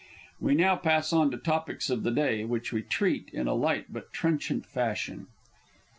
[0.51, 3.93] _)(_We now pass on to Topics of the Day, which we treat in a light
[3.93, 5.27] but trenchant fashion.